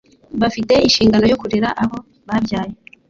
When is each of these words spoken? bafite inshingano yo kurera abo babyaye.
bafite 0.41 0.73
inshingano 0.85 1.25
yo 1.31 1.39
kurera 1.41 1.69
abo 1.83 1.97
babyaye. 2.27 2.73